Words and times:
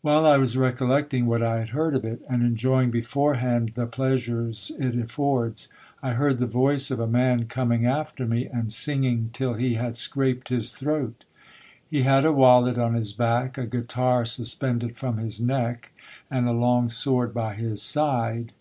While 0.00 0.24
I 0.24 0.38
was 0.38 0.56
recollecting 0.56 1.26
what 1.26 1.42
I 1.42 1.58
had 1.58 1.68
heard 1.76 1.94
of 1.94 2.02
it, 2.02 2.22
and 2.30 2.42
enjoying 2.42 2.90
beforehand 2.90 3.72
the 3.74 3.84
pleasures 3.84 4.72
it 4.78 4.94
affords, 4.94 5.68
I 6.02 6.12
heard 6.14 6.38
the 6.38 6.46
voice 6.46 6.90
of 6.90 6.98
a 6.98 7.06
man 7.06 7.44
coming 7.44 7.84
after 7.84 8.26
me, 8.26 8.46
and 8.46 8.72
singing 8.72 9.18
58 9.18 9.18
GIL 9.20 9.20
BLAS. 9.20 9.32
till 9.36 9.52
he 9.62 9.74
had 9.74 9.96
scraped 9.98 10.48
his 10.48 10.70
throat. 10.70 11.24
He 11.90 12.04
had 12.04 12.24
a 12.24 12.32
wallet 12.32 12.78
on 12.78 12.94
his 12.94 13.12
back, 13.12 13.58
a 13.58 13.66
guitar 13.66 14.24
suspended 14.24 14.96
from 14.96 15.18
his 15.18 15.42
neck, 15.42 15.92
and 16.30 16.48
a 16.48 16.52
long 16.52 16.88
sword 16.88 17.34
by 17.34 17.52
his 17.52 17.82
side. 17.82 18.52